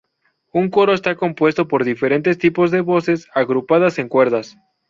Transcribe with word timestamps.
Un 0.51 0.71
coro 0.71 0.93
está 0.95 1.15
compuesto 1.15 1.67
por 1.67 1.83
diferentes 1.85 2.39
tipos 2.39 2.71
de 2.71 2.81
voces, 2.81 3.27
agrupadas 3.35 3.99
en 3.99 4.09
cuerdas. 4.09 4.57